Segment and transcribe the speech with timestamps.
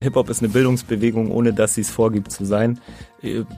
[0.00, 2.78] Hip-Hop ist eine Bildungsbewegung, ohne dass sie es vorgibt zu sein.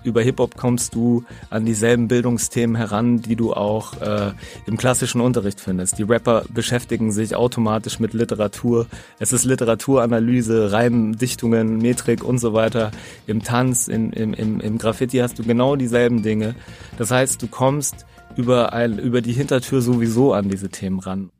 [0.04, 4.32] Über Hip-Hop kommst du an dieselben Bildungsthemen heran, die du auch äh,
[4.64, 5.98] im klassischen Unterricht findest.
[5.98, 8.86] Die Rapper beschäftigen sich automatisch mit Literatur.
[9.18, 12.90] Es ist Literaturanalyse, Reim, Dichtungen, Metrik und so weiter.
[13.26, 16.54] Im Tanz, in, im, im, im Graffiti hast du genau dieselben Dinge.
[16.96, 21.30] Das heißt, du kommst über, ein, über die Hintertür sowieso an diese Themen ran.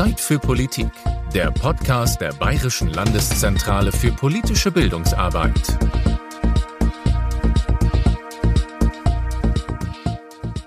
[0.00, 0.90] Zeit für Politik,
[1.34, 5.60] der Podcast der Bayerischen Landeszentrale für politische Bildungsarbeit.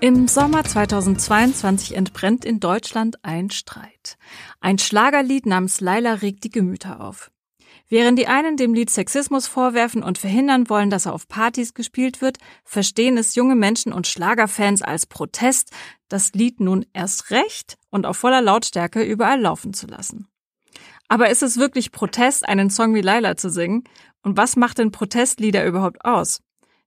[0.00, 4.18] Im Sommer 2022 entbrennt in Deutschland ein Streit.
[4.60, 7.32] Ein Schlagerlied namens Laila regt die Gemüter auf.
[7.88, 12.22] Während die einen dem Lied Sexismus vorwerfen und verhindern wollen, dass er auf Partys gespielt
[12.22, 15.70] wird, verstehen es junge Menschen und Schlagerfans als Protest,
[16.08, 20.28] das Lied nun erst recht und auf voller Lautstärke überall laufen zu lassen.
[21.08, 23.84] Aber ist es wirklich Protest, einen Song wie Laila zu singen?
[24.22, 26.40] Und was macht denn Protestlieder überhaupt aus?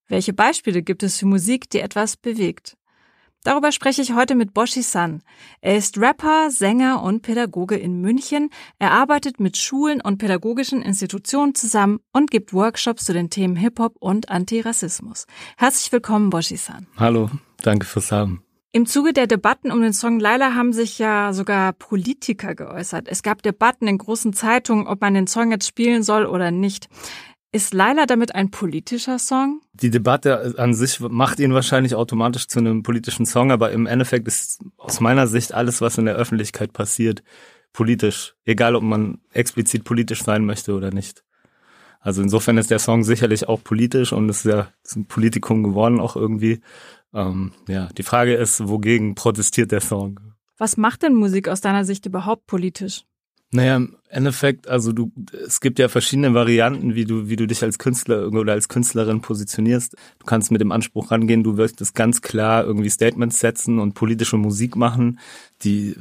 [0.08, 2.78] Welche Beispiele gibt es für Musik, die etwas bewegt?
[3.48, 5.22] Darüber spreche ich heute mit Boshi San.
[5.62, 8.50] Er ist Rapper, Sänger und Pädagoge in München.
[8.78, 13.96] Er arbeitet mit Schulen und pädagogischen Institutionen zusammen und gibt Workshops zu den Themen Hip-Hop
[14.02, 15.28] und Antirassismus.
[15.56, 16.88] Herzlich willkommen, Boshi San.
[16.98, 17.30] Hallo,
[17.62, 18.44] danke fürs Haben.
[18.74, 23.08] Im Zuge der Debatten um den Song Laila haben sich ja sogar Politiker geäußert.
[23.08, 26.90] Es gab Debatten in großen Zeitungen, ob man den Song jetzt spielen soll oder nicht.
[27.52, 29.62] Ist Laila damit ein politischer Song?
[29.74, 34.28] Die Debatte an sich macht ihn wahrscheinlich automatisch zu einem politischen Song, aber im Endeffekt
[34.28, 37.24] ist aus meiner Sicht alles, was in der Öffentlichkeit passiert,
[37.72, 38.36] politisch.
[38.44, 41.24] Egal, ob man explizit politisch sein möchte oder nicht.
[42.02, 46.16] Also insofern ist der Song sicherlich auch politisch und ist ja ein Politikum geworden auch
[46.16, 46.62] irgendwie.
[47.14, 50.20] Ähm, ja, die Frage ist, wogegen protestiert der Song?
[50.58, 53.04] Was macht denn Musik aus deiner Sicht überhaupt politisch?
[53.52, 55.12] Naja, im Endeffekt, also du,
[55.46, 59.22] es gibt ja verschiedene Varianten, wie du, wie du dich als Künstler oder als Künstlerin
[59.22, 59.96] positionierst.
[60.20, 63.94] Du kannst mit dem Anspruch rangehen, du wirst es ganz klar irgendwie Statements setzen und
[63.94, 65.20] politische Musik machen,
[65.64, 65.96] die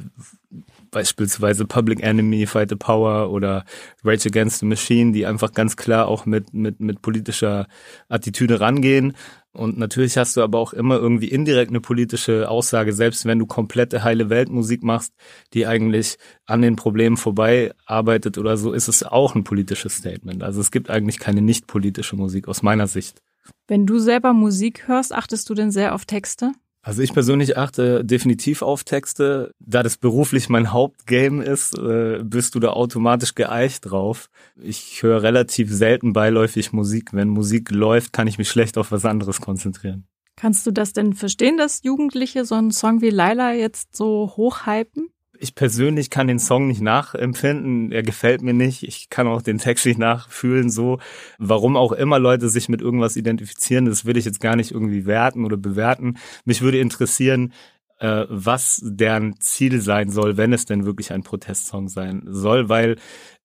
[0.91, 3.65] beispielsweise Public Enemy, Fight the Power oder
[4.03, 7.67] Rage Against the Machine, die einfach ganz klar auch mit, mit, mit politischer
[8.09, 9.13] Attitüde rangehen.
[9.57, 13.47] Und natürlich hast du aber auch immer irgendwie indirekt eine politische Aussage, selbst wenn du
[13.47, 15.13] komplette heile Weltmusik machst,
[15.53, 20.43] die eigentlich an den Problemen vorbei arbeitet oder so, ist es auch ein politisches Statement.
[20.43, 23.23] Also es gibt eigentlich keine nicht politische Musik aus meiner Sicht.
[23.67, 26.51] Wenn du selber Musik hörst, achtest du denn sehr auf Texte?
[26.87, 29.51] Also ich persönlich achte definitiv auf Texte.
[29.59, 34.29] Da das beruflich mein Hauptgame ist, äh, bist du da automatisch geeicht drauf.
[34.55, 37.09] Ich höre relativ selten beiläufig Musik.
[37.11, 40.07] Wenn Musik läuft, kann ich mich schlecht auf was anderes konzentrieren.
[40.37, 45.09] Kannst du das denn verstehen, dass Jugendliche so einen Song wie Laila jetzt so hochhypen?
[45.39, 47.91] Ich persönlich kann den Song nicht nachempfinden.
[47.91, 48.83] Er gefällt mir nicht.
[48.83, 50.99] Ich kann auch den Text nicht nachfühlen, so.
[51.37, 55.05] Warum auch immer Leute sich mit irgendwas identifizieren, das will ich jetzt gar nicht irgendwie
[55.05, 56.17] werten oder bewerten.
[56.45, 57.53] Mich würde interessieren,
[57.99, 62.97] äh, was deren Ziel sein soll, wenn es denn wirklich ein Protestsong sein soll, weil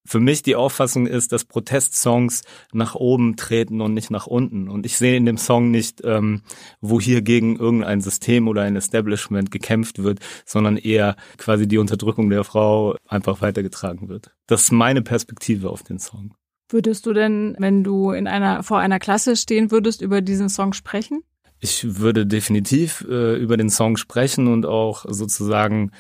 [0.05, 2.43] für mich die Auffassung ist, dass Protestsongs
[2.73, 4.69] nach oben treten und nicht nach unten.
[4.69, 6.43] Und ich sehe in dem Song nicht, ähm,
[6.81, 12.31] wo hier gegen irgendein System oder ein Establishment gekämpft wird, sondern eher quasi die Unterdrückung
[12.31, 14.33] der Frau einfach weitergetragen wird.
[14.47, 16.35] Das ist meine Perspektive auf den Song.
[16.69, 20.73] Würdest du denn, wenn du in einer vor einer Klasse stehen würdest, über diesen Song
[20.73, 21.23] sprechen?
[21.61, 25.93] Ich würde definitiv äh, über den Song sprechen und auch sozusagen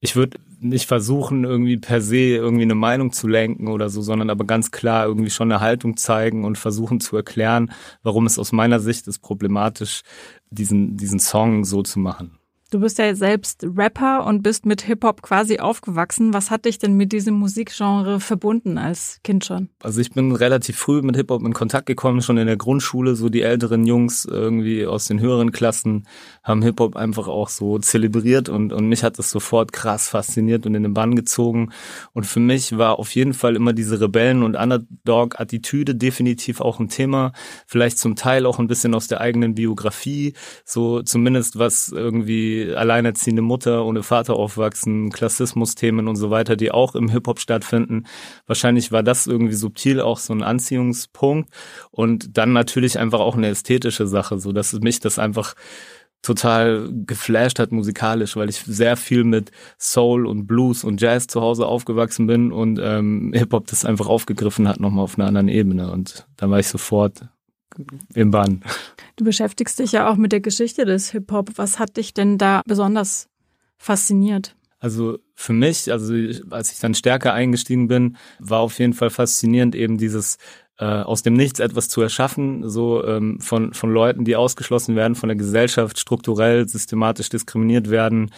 [0.00, 4.30] ich würde nicht versuchen, irgendwie per se irgendwie eine Meinung zu lenken oder so, sondern
[4.30, 7.72] aber ganz klar irgendwie schon eine Haltung zeigen und versuchen zu erklären,
[8.02, 10.02] warum es aus meiner Sicht ist problematisch,
[10.50, 12.37] diesen, diesen Song so zu machen.
[12.70, 16.34] Du bist ja selbst Rapper und bist mit Hip-Hop quasi aufgewachsen.
[16.34, 19.70] Was hat dich denn mit diesem Musikgenre verbunden als Kind schon?
[19.82, 23.16] Also ich bin relativ früh mit Hip-Hop in Kontakt gekommen, schon in der Grundschule.
[23.16, 26.06] So die älteren Jungs irgendwie aus den höheren Klassen
[26.44, 30.74] haben Hip-Hop einfach auch so zelebriert und, und mich hat das sofort krass fasziniert und
[30.74, 31.70] in den Bann gezogen.
[32.12, 36.90] Und für mich war auf jeden Fall immer diese Rebellen- und Underdog-Attitüde definitiv auch ein
[36.90, 37.32] Thema.
[37.66, 40.34] Vielleicht zum Teil auch ein bisschen aus der eigenen Biografie.
[40.66, 46.94] So zumindest was irgendwie alleinerziehende Mutter ohne Vater aufwachsen, Klassismus-Themen und so weiter, die auch
[46.94, 48.04] im Hip-Hop stattfinden.
[48.46, 51.50] Wahrscheinlich war das irgendwie subtil auch so ein Anziehungspunkt
[51.90, 55.54] und dann natürlich einfach auch eine ästhetische Sache, so dass mich das einfach
[56.22, 61.40] total geflasht hat musikalisch, weil ich sehr viel mit Soul und Blues und Jazz zu
[61.40, 65.92] Hause aufgewachsen bin und ähm, Hip-Hop das einfach aufgegriffen hat, nochmal auf einer anderen Ebene.
[65.92, 67.28] Und da war ich sofort
[68.14, 68.62] im Bann.
[69.16, 71.50] Du beschäftigst dich ja auch mit der Geschichte des Hip-Hop.
[71.56, 73.28] Was hat dich denn da besonders
[73.76, 74.54] fasziniert?
[74.80, 76.14] Also für mich, also
[76.50, 80.36] als ich dann stärker eingestiegen bin, war auf jeden Fall faszinierend eben dieses
[80.78, 85.16] äh, aus dem Nichts etwas zu erschaffen, so ähm, von von Leuten, die ausgeschlossen werden
[85.16, 88.30] von der Gesellschaft, strukturell systematisch diskriminiert werden,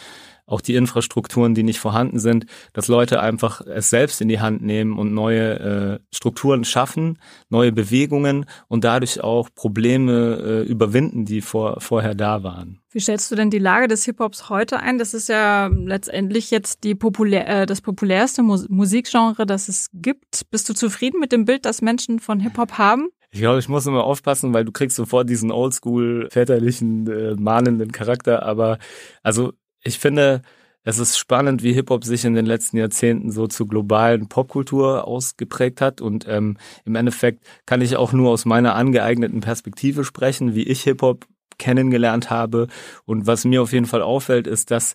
[0.51, 4.63] auch die Infrastrukturen, die nicht vorhanden sind, dass Leute einfach es selbst in die Hand
[4.63, 7.19] nehmen und neue äh, Strukturen schaffen,
[7.49, 12.81] neue Bewegungen und dadurch auch Probleme äh, überwinden, die vor, vorher da waren.
[12.93, 14.99] Wie stellst du denn die Lage des Hip-Hops heute ein?
[14.99, 20.51] Das ist ja letztendlich jetzt die populär, äh, das populärste Mus Musikgenre, das es gibt.
[20.51, 23.09] Bist du zufrieden mit dem Bild, das Menschen von Hip-Hop haben?
[23.33, 27.93] Ich glaube, ich muss immer aufpassen, weil du kriegst sofort diesen oldschool väterlichen, äh, mahnenden
[27.93, 28.43] Charakter.
[28.43, 28.79] Aber
[29.23, 30.43] also ich finde,
[30.83, 35.81] es ist spannend, wie Hip-Hop sich in den letzten Jahrzehnten so zur globalen Popkultur ausgeprägt
[35.81, 36.01] hat.
[36.01, 40.83] Und ähm, im Endeffekt kann ich auch nur aus meiner angeeigneten Perspektive sprechen, wie ich
[40.85, 41.27] Hip-Hop
[41.59, 42.69] kennengelernt habe.
[43.05, 44.95] Und was mir auf jeden Fall auffällt, ist, dass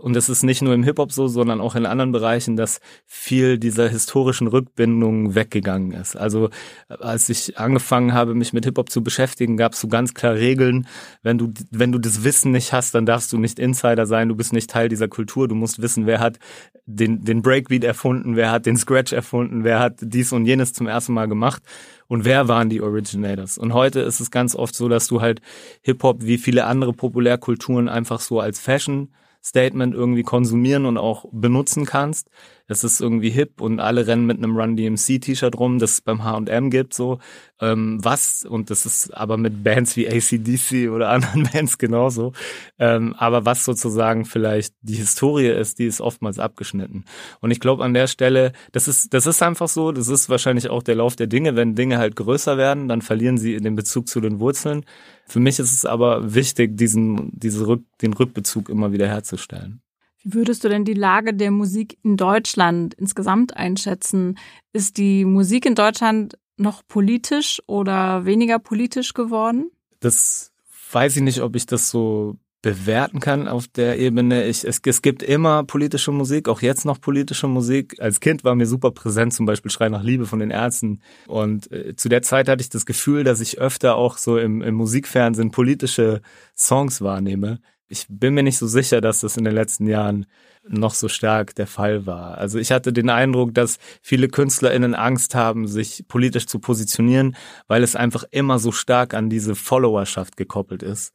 [0.00, 3.58] und das ist nicht nur im Hip-Hop so, sondern auch in anderen Bereichen, dass viel
[3.58, 6.16] dieser historischen Rückbindung weggegangen ist.
[6.16, 6.50] Also
[6.88, 10.86] als ich angefangen habe, mich mit Hip-Hop zu beschäftigen, gab es so ganz klar Regeln.
[11.22, 14.36] Wenn du, wenn du das Wissen nicht hast, dann darfst du nicht Insider sein, du
[14.36, 16.38] bist nicht Teil dieser Kultur, du musst wissen, wer hat
[16.86, 20.86] den, den Breakbeat erfunden, wer hat den Scratch erfunden, wer hat dies und jenes zum
[20.86, 21.62] ersten Mal gemacht
[22.06, 23.58] und wer waren die Originators.
[23.58, 25.42] Und heute ist es ganz oft so, dass du halt
[25.82, 29.10] Hip-Hop wie viele andere Populärkulturen einfach so als Fashion
[29.48, 32.28] Statement irgendwie konsumieren und auch benutzen kannst.
[32.68, 36.00] Es ist irgendwie hip und alle rennen mit einem Run DMC T-Shirt rum, das es
[36.02, 37.18] beim H&M gibt, so.
[37.60, 42.32] Ähm, was, und das ist aber mit Bands wie ACDC oder anderen Bands genauso,
[42.78, 47.04] ähm, aber was sozusagen vielleicht die Historie ist, die ist oftmals abgeschnitten.
[47.40, 50.68] Und ich glaube an der Stelle, das ist, das ist einfach so, das ist wahrscheinlich
[50.68, 54.08] auch der Lauf der Dinge, wenn Dinge halt größer werden, dann verlieren sie den Bezug
[54.08, 54.84] zu den Wurzeln.
[55.26, 59.80] Für mich ist es aber wichtig, diesen, diese Rück, den Rückbezug immer wieder herzustellen.
[60.22, 64.38] Wie würdest du denn die Lage der Musik in Deutschland insgesamt einschätzen?
[64.72, 69.70] Ist die Musik in Deutschland noch politisch oder weniger politisch geworden?
[70.00, 70.52] Das
[70.92, 74.44] weiß ich nicht, ob ich das so bewerten kann auf der Ebene.
[74.46, 78.00] Ich, es, es gibt immer politische Musik, auch jetzt noch politische Musik.
[78.00, 81.00] Als Kind war mir super präsent, zum Beispiel Schrei nach Liebe von den Ärzten.
[81.28, 84.60] Und äh, zu der Zeit hatte ich das Gefühl, dass ich öfter auch so im,
[84.62, 86.20] im Musikfernsehen politische
[86.56, 87.60] Songs wahrnehme.
[87.88, 90.26] Ich bin mir nicht so sicher, dass das in den letzten Jahren
[90.68, 92.36] noch so stark der Fall war.
[92.36, 97.34] Also ich hatte den Eindruck, dass viele KünstlerInnen Angst haben, sich politisch zu positionieren,
[97.66, 101.14] weil es einfach immer so stark an diese Followerschaft gekoppelt ist.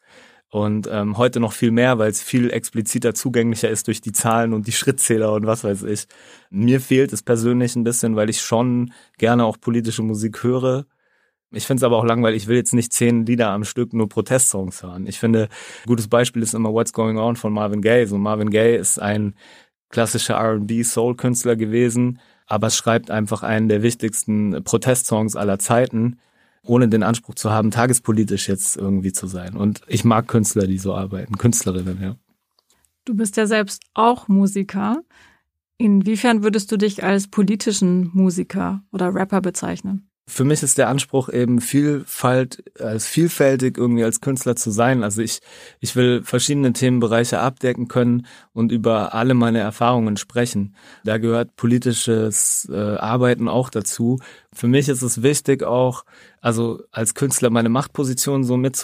[0.50, 4.54] Und ähm, heute noch viel mehr, weil es viel expliziter zugänglicher ist durch die Zahlen
[4.54, 6.06] und die Schrittzähler und was weiß ich.
[6.52, 10.86] Mir fehlt es persönlich ein bisschen, weil ich schon gerne auch politische Musik höre.
[11.54, 12.44] Ich finde es aber auch langweilig.
[12.44, 15.08] Ich will jetzt nicht zehn Lieder am Stück nur Protestsongs hören.
[15.08, 18.06] Ich finde, ein gutes Beispiel ist immer What's Going On von Marvin Gaye.
[18.06, 19.36] So Marvin Gaye ist ein
[19.90, 26.18] klassischer R&B Soul-Künstler gewesen, aber schreibt einfach einen der wichtigsten Protestsongs aller Zeiten
[26.66, 29.56] ohne den Anspruch zu haben, tagespolitisch jetzt irgendwie zu sein.
[29.56, 32.16] Und ich mag Künstler, die so arbeiten, Künstlerinnen, ja.
[33.06, 35.02] Du bist ja selbst auch Musiker.
[35.78, 40.10] Inwiefern würdest du dich als politischen Musiker oder Rapper bezeichnen?
[40.26, 45.04] Für mich ist der Anspruch eben Vielfalt, als vielfältig irgendwie als Künstler zu sein.
[45.04, 45.40] Also ich,
[45.82, 50.76] ich will verschiedene Themenbereiche abdecken können und über alle meine Erfahrungen sprechen.
[51.04, 54.20] Da gehört politisches äh, Arbeiten auch dazu.
[54.54, 56.06] Für mich ist es wichtig auch,
[56.40, 58.78] also als Künstler meine Machtposition so mit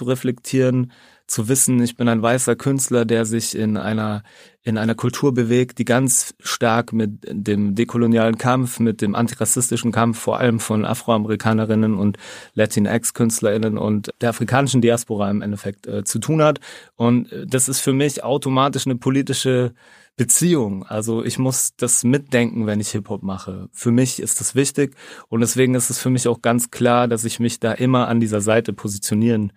[1.29, 4.23] zu wissen, ich bin ein weißer Künstler, der sich in einer
[4.61, 10.19] in einer Kultur bewegt, die ganz stark mit dem dekolonialen Kampf, mit dem antirassistischen Kampf,
[10.19, 12.17] vor allem von Afroamerikanerinnen und
[12.55, 16.59] Latinx-KünstlerInnen und der afrikanischen Diaspora im Endeffekt äh, zu tun hat.
[16.95, 19.73] Und äh, das ist für mich automatisch eine politische
[20.17, 20.85] Beziehung.
[20.85, 23.69] Also ich muss das mitdenken, wenn ich Hip-Hop mache.
[23.71, 24.95] Für mich ist das wichtig
[25.29, 28.19] und deswegen ist es für mich auch ganz klar, dass ich mich da immer an
[28.19, 29.53] dieser Seite positionieren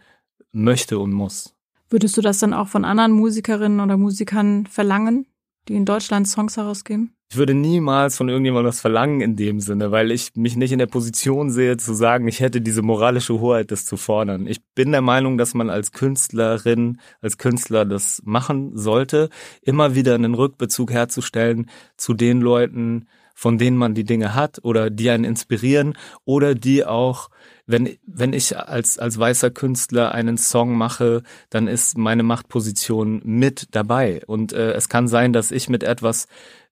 [0.52, 1.51] möchte und muss.
[1.92, 5.26] Würdest du das dann auch von anderen Musikerinnen oder Musikern verlangen,
[5.68, 7.14] die in Deutschland Songs herausgeben?
[7.30, 10.78] Ich würde niemals von irgendjemandem was verlangen in dem Sinne, weil ich mich nicht in
[10.78, 14.46] der Position sehe zu sagen, ich hätte diese moralische Hoheit, das zu fordern.
[14.46, 19.28] Ich bin der Meinung, dass man als Künstlerin, als Künstler das machen sollte,
[19.60, 21.68] immer wieder einen Rückbezug herzustellen
[21.98, 26.84] zu den Leuten, von denen man die Dinge hat oder die einen inspirieren oder die
[26.84, 27.28] auch
[27.66, 33.68] wenn, wenn ich als, als weißer Künstler einen Song mache, dann ist meine Machtposition mit
[33.70, 34.22] dabei.
[34.26, 36.26] Und äh, es kann sein, dass ich mit etwas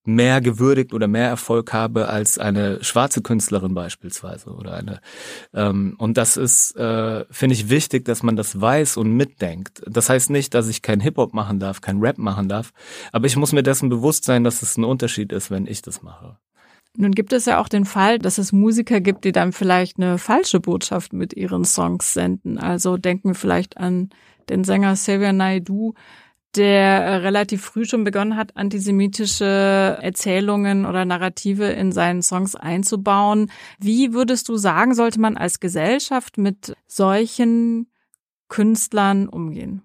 [0.04, 5.00] mehr gewürdigt oder mehr Erfolg habe als eine schwarze Künstlerin beispielsweise oder eine
[5.52, 9.82] ähm, und das ist äh, finde ich wichtig, dass man das weiß und mitdenkt.
[9.86, 12.72] Das heißt nicht, dass ich kein Hip Hop machen darf, kein Rap machen darf,
[13.12, 16.02] aber ich muss mir dessen bewusst sein, dass es ein Unterschied ist, wenn ich das
[16.02, 16.38] mache.
[16.96, 20.18] Nun gibt es ja auch den Fall, dass es Musiker gibt, die dann vielleicht eine
[20.18, 22.58] falsche Botschaft mit ihren Songs senden.
[22.58, 24.10] Also denken wir vielleicht an
[24.48, 25.94] den Sänger Xavier Naidoo,
[26.56, 33.50] der äh, relativ früh schon begonnen hat, antisemitische Erzählungen oder Narrative in seinen Songs einzubauen.
[33.78, 37.86] Wie würdest du sagen, sollte man als Gesellschaft mit solchen
[38.48, 39.82] Künstlern umgehen?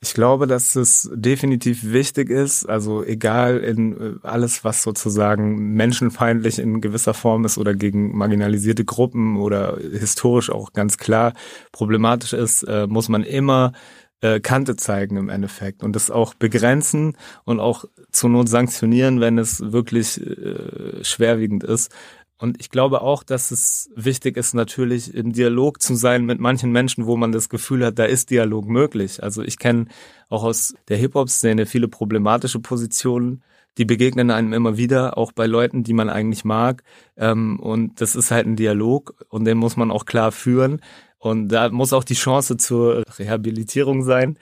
[0.00, 6.58] Ich glaube, dass es definitiv wichtig ist, also egal in äh, alles, was sozusagen menschenfeindlich
[6.58, 11.32] in gewisser Form ist oder gegen marginalisierte Gruppen oder historisch auch ganz klar
[11.72, 13.72] problematisch ist, äh, muss man immer
[14.20, 19.38] äh, Kante zeigen im Endeffekt und das auch begrenzen und auch zur Not sanktionieren, wenn
[19.38, 20.20] es wirklich
[21.02, 21.90] schwerwiegend ist.
[22.38, 26.70] Und ich glaube auch, dass es wichtig ist, natürlich im Dialog zu sein mit manchen
[26.70, 29.22] Menschen, wo man das Gefühl hat, da ist Dialog möglich.
[29.22, 29.86] Also ich kenne
[30.28, 33.42] auch aus der Hip-Hop-Szene viele problematische Positionen,
[33.78, 36.82] die begegnen einem immer wieder, auch bei Leuten, die man eigentlich mag.
[37.16, 40.80] Ähm, und das ist halt ein Dialog und den muss man auch klar führen.
[41.18, 44.38] Und da muss auch die Chance zur Rehabilitierung sein.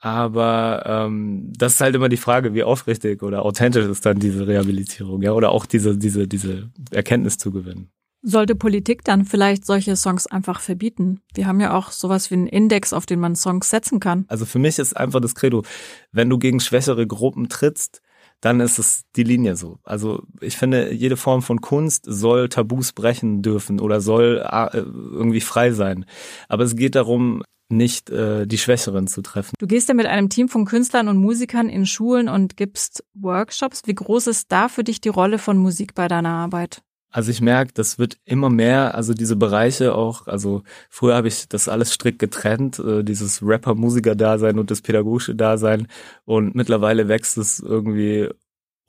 [0.00, 4.46] Aber ähm, das ist halt immer die Frage, wie aufrichtig oder authentisch ist dann diese
[4.46, 7.90] Rehabilitierung, ja, oder auch diese, diese, diese Erkenntnis zu gewinnen.
[8.22, 11.20] Sollte Politik dann vielleicht solche Songs einfach verbieten?
[11.34, 14.24] Wir haben ja auch sowas wie einen Index, auf den man Songs setzen kann.
[14.28, 15.62] Also für mich ist einfach das Credo,
[16.10, 18.00] wenn du gegen schwächere Gruppen trittst,
[18.40, 19.78] dann ist es die Linie so.
[19.82, 25.40] Also ich finde, jede Form von Kunst soll Tabus brechen dürfen oder soll äh, irgendwie
[25.40, 26.04] frei sein.
[26.48, 29.54] Aber es geht darum, nicht äh, die Schwächeren zu treffen.
[29.58, 33.82] Du gehst ja mit einem Team von Künstlern und Musikern in Schulen und gibst Workshops.
[33.86, 36.82] Wie groß ist da für dich die Rolle von Musik bei deiner Arbeit?
[37.10, 41.48] Also ich merke, das wird immer mehr, also diese Bereiche auch, also früher habe ich
[41.48, 45.88] das alles strikt getrennt, äh, dieses Rapper-Musiker-Dasein und das pädagogische Dasein
[46.26, 48.28] und mittlerweile wächst es irgendwie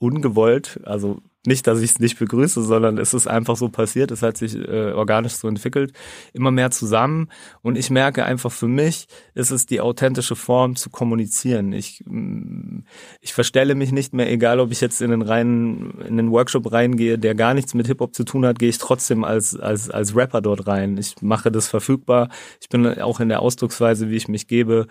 [0.00, 4.22] ungewollt, also nicht, dass ich es nicht begrüße, sondern es ist einfach so passiert, es
[4.22, 5.92] hat sich äh, organisch so entwickelt,
[6.34, 7.28] immer mehr zusammen
[7.62, 11.72] und ich merke einfach für mich, ist es die authentische Form zu kommunizieren.
[11.72, 12.80] Ich, mm,
[13.22, 16.70] ich verstelle mich nicht mehr, egal ob ich jetzt in den reinen, in den Workshop
[16.72, 20.14] reingehe, der gar nichts mit Hip-Hop zu tun hat, gehe ich trotzdem als, als, als
[20.14, 20.98] Rapper dort rein.
[20.98, 22.28] Ich mache das verfügbar.
[22.60, 24.88] Ich bin auch in der Ausdrucksweise, wie ich mich gebe,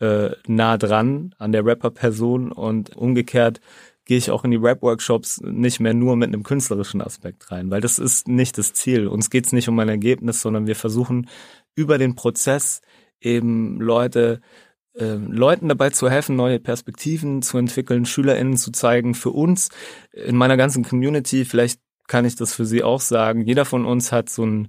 [0.00, 3.60] äh, nah dran an der Rapper-Person und umgekehrt
[4.06, 7.80] gehe ich auch in die Rap-Workshops nicht mehr nur mit einem künstlerischen Aspekt rein, weil
[7.80, 9.08] das ist nicht das Ziel.
[9.08, 11.28] Uns geht's nicht um ein Ergebnis, sondern wir versuchen
[11.74, 12.80] über den Prozess
[13.20, 14.40] eben Leute
[14.94, 19.14] äh, Leuten dabei zu helfen, neue Perspektiven zu entwickeln, SchülerInnen zu zeigen.
[19.14, 19.68] Für uns
[20.12, 24.12] in meiner ganzen Community, vielleicht kann ich das für Sie auch sagen, jeder von uns
[24.12, 24.68] hat so ein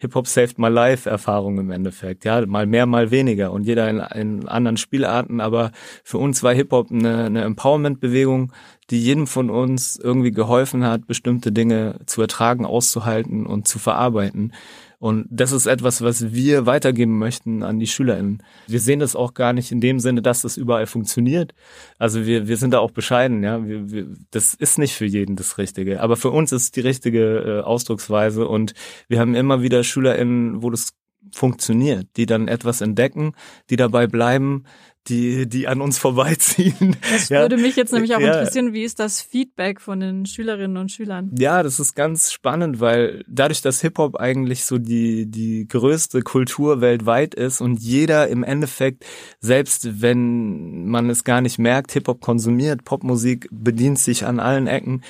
[0.00, 2.24] Hip-Hop Saved My Life Erfahrung im Endeffekt.
[2.24, 5.40] Ja, mal mehr, mal weniger und jeder in, in anderen Spielarten.
[5.40, 5.72] Aber
[6.04, 8.52] für uns war Hip-Hop eine, eine Empowerment-Bewegung,
[8.90, 14.52] die jedem von uns irgendwie geholfen hat, bestimmte Dinge zu ertragen, auszuhalten und zu verarbeiten.
[14.98, 18.42] Und das ist etwas, was wir weitergeben möchten an die SchülerInnen.
[18.66, 21.54] Wir sehen das auch gar nicht in dem Sinne, dass das überall funktioniert.
[21.98, 23.64] Also wir, wir sind da auch bescheiden, ja.
[23.64, 26.00] Wir, wir, das ist nicht für jeden das Richtige.
[26.00, 28.74] Aber für uns ist die richtige äh, Ausdrucksweise und
[29.06, 30.94] wir haben immer wieder SchülerInnen, wo das
[31.32, 33.32] funktioniert, die dann etwas entdecken,
[33.70, 34.64] die dabei bleiben,
[35.08, 36.96] die, die an uns vorbeiziehen.
[37.10, 37.40] Das ja.
[37.40, 38.34] würde mich jetzt nämlich auch ja.
[38.34, 41.30] interessieren, wie ist das Feedback von den Schülerinnen und Schülern?
[41.38, 46.80] Ja, das ist ganz spannend, weil dadurch, dass Hip-Hop eigentlich so die, die größte Kultur
[46.80, 49.04] weltweit ist und jeder im Endeffekt,
[49.40, 55.02] selbst wenn man es gar nicht merkt, Hip-Hop konsumiert, Popmusik bedient sich an allen Ecken,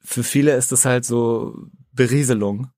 [0.00, 2.68] für viele ist es halt so Berieselung.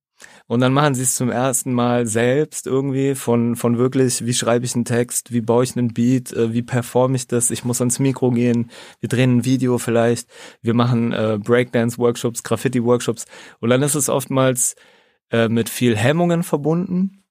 [0.49, 4.65] Und dann machen sie es zum ersten Mal selbst irgendwie von, von wirklich, wie schreibe
[4.65, 7.83] ich einen Text, wie baue ich einen Beat, äh, wie performe ich das, ich muss
[7.83, 10.27] ans Mikro gehen, wir drehen ein Video vielleicht,
[10.63, 13.27] wir machen äh, Breakdance-Workshops, Graffiti-Workshops.
[13.61, 14.75] Und dann ist es oftmals
[15.31, 17.25] äh, mit viel Hemmungen verbunden.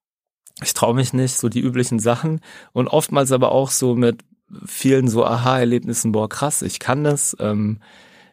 [0.62, 2.42] Ich traue mich nicht, so die üblichen Sachen.
[2.72, 4.24] Und oftmals aber auch so mit
[4.64, 7.80] vielen so Aha-Erlebnissen, boah krass, ich kann das, ähm,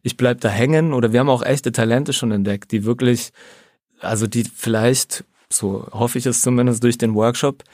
[0.02, 0.92] ich bleib da hängen.
[0.92, 3.32] Oder wir haben auch echte Talente schon entdeckt, die wirklich
[4.00, 7.64] also die vielleicht, so hoffe ich es zumindest durch den Workshop,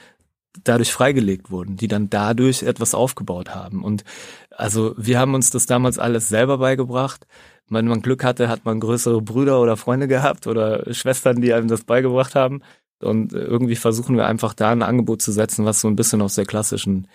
[0.64, 3.84] dadurch freigelegt wurden, die dann dadurch etwas aufgebaut haben.
[3.84, 4.04] Und
[4.50, 7.26] also wir haben uns das damals alles selber beigebracht.
[7.68, 11.68] Wenn man Glück hatte, hat man größere Brüder oder Freunde gehabt oder Schwestern, die einem
[11.68, 12.62] das beigebracht haben.
[13.00, 16.34] Und irgendwie versuchen wir einfach da ein Angebot zu setzen, was so ein bisschen aus
[16.34, 17.06] der klassischen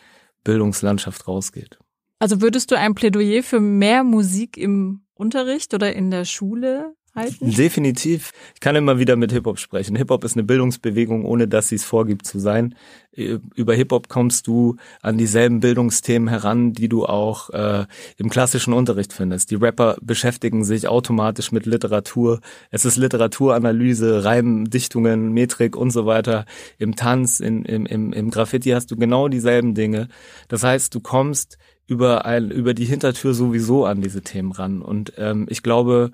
[0.44, 1.78] Bildungslandschaft rausgeht.
[2.20, 7.52] Also würdest du ein Plädoyer für mehr Musik im Unterricht oder in der Schule halten?
[7.52, 8.32] Definitiv.
[8.54, 9.96] Ich kann immer wieder mit Hip-Hop sprechen.
[9.96, 12.76] Hip-Hop ist eine Bildungsbewegung, ohne dass sie es vorgibt zu sein.
[13.14, 17.86] Über Hip-Hop kommst du an dieselben Bildungsthemen heran, die du auch äh,
[18.18, 19.52] im klassischen Unterricht findest.
[19.52, 22.42] Die Rapper beschäftigen sich automatisch mit Literatur.
[22.72, 26.46] Es ist Literaturanalyse, Reim, Dichtungen, Metrik und so weiter.
[26.78, 30.10] Im Tanz, in, im, im, im Graffiti hast du genau dieselben Dinge.
[30.50, 31.58] Das heißt, du kommst
[31.88, 34.82] über, ein, über die Hintertür sowieso an diese Themen ran.
[34.82, 36.12] Und ähm, ich glaube,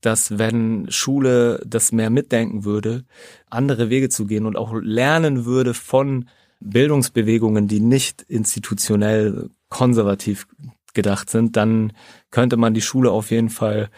[0.00, 3.04] dass wenn Schule das mehr mitdenken würde,
[3.48, 6.28] andere Wege zu gehen und auch lernen würde von
[6.60, 10.46] Bildungsbewegungen, die nicht institutionell konservativ
[10.94, 11.92] gedacht sind, dann
[12.30, 13.90] könnte man die Schule auf jeden Fall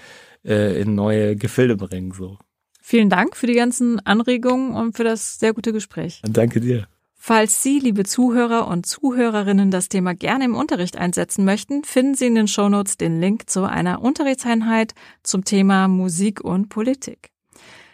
[0.45, 2.13] äh, in neue Gefilde bringen.
[2.13, 2.39] So.
[2.81, 6.21] Vielen Dank für die ganzen Anregungen und für das sehr gute Gespräch.
[6.25, 6.87] Danke dir.
[7.25, 12.27] Falls Sie, liebe Zuhörer und Zuhörerinnen, das Thema gerne im Unterricht einsetzen möchten, finden Sie
[12.27, 17.31] in den Shownotes den Link zu einer Unterrichtseinheit zum Thema Musik und Politik.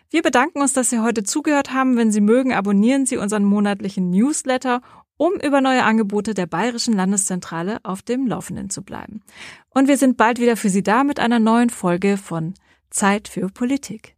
[0.08, 1.99] Wir bedanken uns, dass Sie heute zugehört haben.
[1.99, 4.80] Wenn Sie mögen, abonnieren Sie unseren monatlichen Newsletter,
[5.18, 9.20] um über neue Angebote der Bayerischen Landeszentrale auf dem Laufenden zu bleiben.
[9.68, 12.54] Und wir sind bald wieder für Sie da mit einer neuen Folge von
[12.88, 14.17] Zeit für Politik.